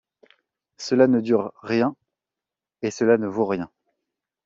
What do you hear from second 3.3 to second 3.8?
rien.